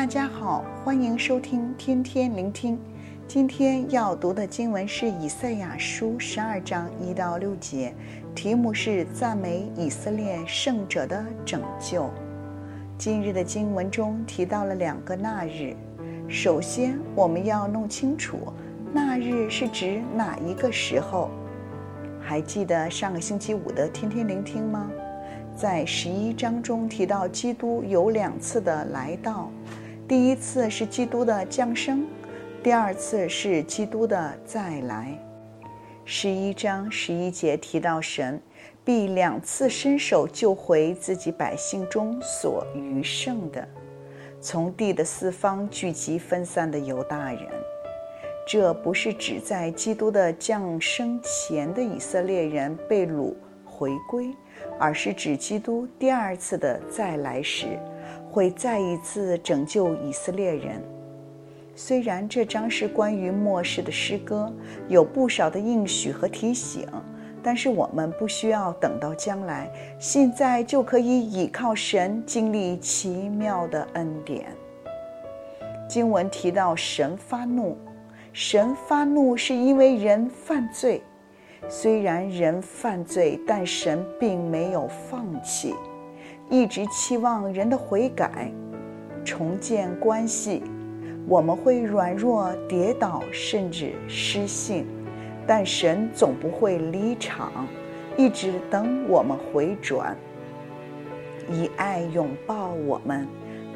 [0.00, 2.78] 大家好，欢迎收听天天聆听。
[3.28, 7.94] 今天要读的经文是以赛亚书十二章一到六节，
[8.34, 12.08] 题目是赞美以色列圣者的拯救。
[12.96, 15.76] 今日的经文中提到了两个那日，
[16.30, 18.38] 首先我们要弄清楚
[18.94, 21.28] 那日是指哪一个时候。
[22.22, 24.90] 还记得上个星期五的天天聆听吗？
[25.54, 29.50] 在十一章中提到基督有两次的来到，
[30.10, 32.04] 第一次是基督的降生。
[32.64, 35.16] 第二次是基督的再来。
[36.04, 38.42] 十一章十一节提到神
[38.84, 43.64] 必两次伸手救回自己百姓中所余剩的，
[44.40, 47.46] 从地的四方聚集分散的犹大人。
[48.48, 53.32] 这不是指在基督的降生前的以色列人被掳
[53.64, 54.34] 回归，
[54.76, 57.78] 而是指基督第二次的再来时，
[58.30, 60.82] 会再一次拯救以色列人。
[61.74, 64.52] 虽然这章是关于末世的诗歌，
[64.88, 66.86] 有不少的应许和提醒，
[67.42, 74.46] 但是我们不需要等到将来，现在就可以倚靠神，经历奇妙的恩典。
[75.88, 77.76] 经文提到神发怒，
[78.32, 81.02] 神发怒是因为人犯罪。
[81.68, 85.74] 虽然人犯罪，但神并没有放弃，
[86.50, 88.52] 一直期望人的悔改，
[89.24, 90.64] 重建关系。
[91.28, 94.84] 我们会软弱、跌倒，甚至失信，
[95.46, 97.68] 但神总不会离场，
[98.16, 100.16] 一直等我们回转，
[101.48, 103.28] 以爱拥抱我们，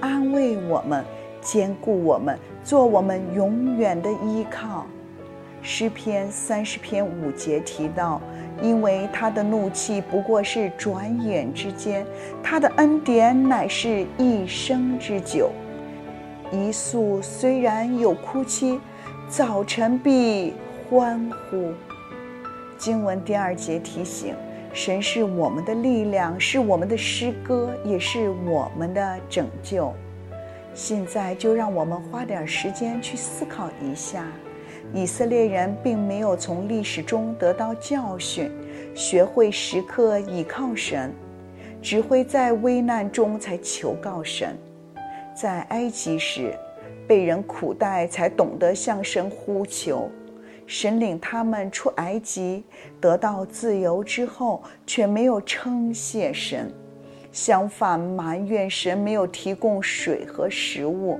[0.00, 1.04] 安慰我们，
[1.42, 4.86] 坚固我们，做我们永远的依靠。
[5.62, 8.20] 诗篇三十篇五节提到，
[8.60, 12.04] 因为他的怒气不过是转眼之间，
[12.42, 15.50] 他的恩典乃是一生之久。
[16.50, 18.78] 一宿虽然有哭泣，
[19.28, 20.52] 早晨必
[20.90, 21.72] 欢呼。
[22.76, 24.34] 经文第二节提醒：
[24.74, 29.94] 神是我们的力量，是我们的诗歌，也是我们的拯救。
[30.74, 34.26] 现在就让我们花点时间去思考一下：
[34.92, 38.50] 以色列人并没有从历史中得到教训，
[38.94, 41.12] 学会时刻倚靠神，
[41.80, 44.56] 只会在危难中才求告神。
[45.34, 46.54] 在埃及时，
[47.08, 50.10] 被人苦待，才懂得向神呼求。
[50.66, 52.64] 神领他们出埃及，
[53.00, 56.72] 得到自由之后，却没有称谢神，
[57.30, 61.18] 相反埋怨神没有提供水和食物。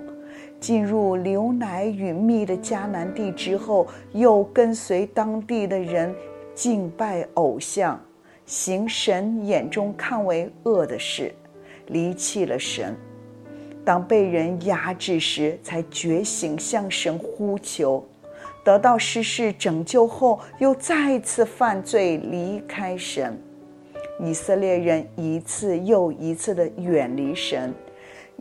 [0.62, 6.14] 进入牛奶与蜜的迦南地之后，又跟随当地的人
[6.54, 8.00] 敬拜偶像，
[8.46, 11.34] 行神眼中看为恶的事，
[11.88, 12.94] 离弃了神。
[13.84, 18.06] 当被人压制时，才觉醒向神呼求，
[18.62, 23.36] 得到施世拯救后，又再次犯罪离开神。
[24.20, 27.74] 以色列人一次又一次地远离神，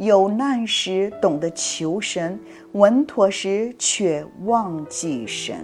[0.02, 2.40] 有难时懂得求神，
[2.72, 5.64] 稳妥时却忘记神。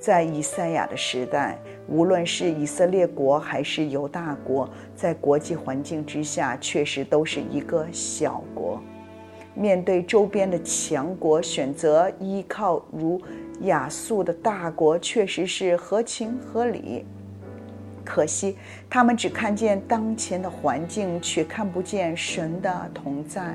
[0.00, 1.56] 在以赛亚的时代，
[1.86, 8.82] 无论是以色列国还是犹大国，在国际环境之下，确实都是一个小国。
[9.54, 13.22] 面对周边的强国，选择依靠如
[13.60, 17.06] 亚述的大国，确实是合情合理。
[18.06, 18.56] 可惜，
[18.88, 23.54] 他们只看见当前的环境，却看不见神的同在，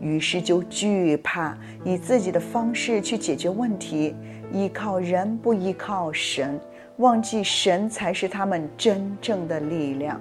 [0.00, 4.16] 于是就惧怕以自己的方式去解决问题，
[4.50, 6.58] 依靠人不依靠神。
[6.96, 10.20] 忘记神才是他们真正的力量。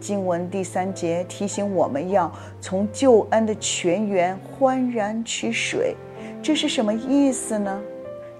[0.00, 5.94] 经文第三节提醒我们要从救恩的泉源欢然取水，
[6.42, 7.80] 这是什么意思呢？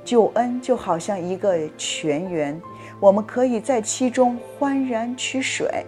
[0.05, 2.61] 救恩就好像一个泉源，
[3.03, 5.85] 我们可以在其中欢然取水。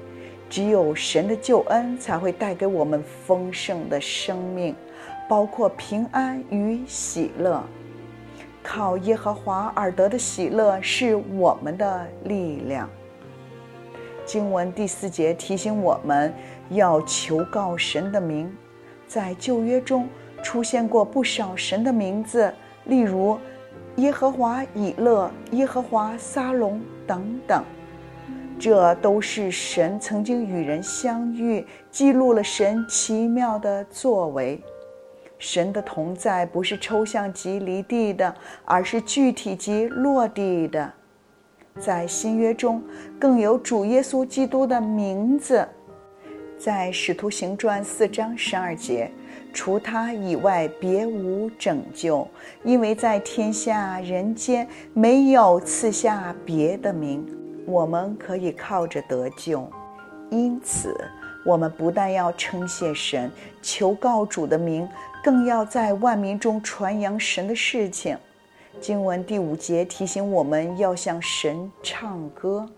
[0.51, 4.75] 只有神的救恩才会带给我们丰盛的生命，
[5.29, 7.63] 包括平安与喜乐。
[8.65, 12.91] 靠耶和华而得的喜乐是我们的力量。
[14.25, 16.35] 经文第四节提醒我们
[16.71, 18.53] 要求告神的名，
[19.07, 20.09] 在旧约中
[20.43, 22.53] 出现过不少神的名字，
[22.87, 23.39] 例如
[23.97, 27.63] 耶和华以勒、耶和华撒龙等等，
[28.59, 34.61] 这都是神曾经与人相遇，记录了神奇妙的作为。
[35.39, 40.93] 神的同在不是抽象及离地的，而是具体及落地的。
[41.79, 42.83] 在新约中，
[43.19, 45.67] 更有主耶稣基督的名字。
[46.57, 49.11] 在《使徒行传》四章十二节，
[49.55, 52.29] 除他以外别无拯救，
[52.65, 57.25] 因为在天下人间没有赐下别的名，
[57.65, 59.67] 我们可以靠着得救。
[60.31, 60.93] 因此，
[61.47, 63.31] 我们不但要称谢神，
[63.63, 64.89] 求告主的名，
[65.23, 68.19] 更要在万民中传扬神的事情。
[68.81, 72.69] 经文第五节提醒我们要向神唱歌，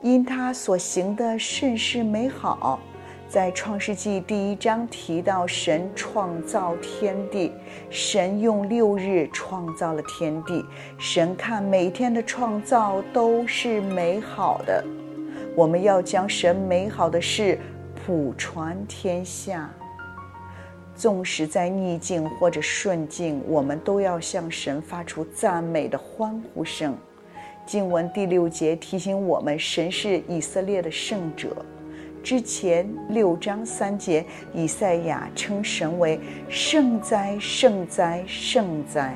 [0.00, 2.80] 因他所行的甚是美好。
[3.28, 7.52] 在创世纪第一章提到，神创造天地，
[7.90, 10.64] 神用六日创造了天地，
[10.98, 14.84] 神看每天的创造都是美好的。
[15.56, 17.58] 我们要将神美好的事
[18.06, 19.68] 普传天下。
[20.94, 26.96] 纵使在逆境或者顺境，我们都要向神发出赞美的欢呼声。
[27.66, 31.56] 经文第六节提醒我们，神是以色列的圣者。
[32.24, 34.24] 之前六章三节，
[34.54, 36.18] 以赛亚称神为
[36.48, 39.14] 圣哉，圣哉，圣哉。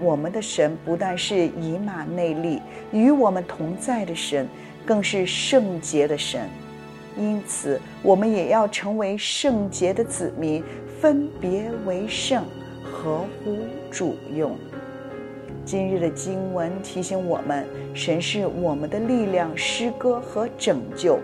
[0.00, 4.48] 我们的神不但是以马内利，与我们同在的神，
[4.84, 6.48] 更是圣洁的神。
[7.16, 10.64] 因此，我们也要成为圣洁的子民，
[11.00, 12.44] 分别为圣，
[12.82, 13.56] 合乎
[13.88, 14.58] 主用。
[15.64, 17.64] 今日的经文提醒我们，
[17.94, 21.20] 神是我们的力量、诗歌和拯救。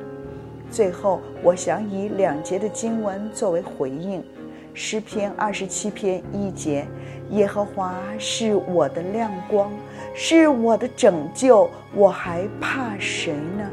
[0.73, 4.25] 最后，我想以两节的经文作为回应：
[4.73, 6.87] 诗篇二十七篇一节，
[7.33, 9.71] 耶和华是我的亮光，
[10.15, 13.71] 是我的拯救，我还怕谁呢？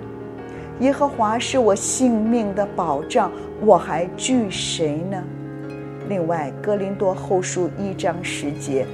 [0.81, 3.31] 耶和华是我性命的保障，
[3.61, 5.23] 我还惧谁呢？
[6.09, 8.85] 另外，哥林多后书一章十节，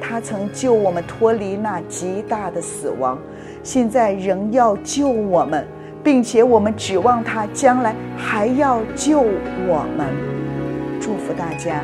[0.00, 3.18] 他曾救我们脱离那极大的死亡，
[3.64, 5.66] 现在仍要救我们。
[6.02, 10.06] 并且我们指望他将来还要救我们，
[11.00, 11.82] 祝福大家。